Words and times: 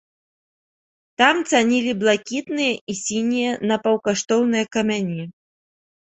Там 1.21 1.35
цанілі 1.51 1.91
блакітныя 2.05 2.73
і 2.95 2.97
сінія 3.03 3.53
напаўкаштоўныя 3.71 4.65
камяні. 4.79 5.23